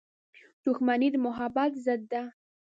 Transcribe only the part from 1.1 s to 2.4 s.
د محبت ضد ده.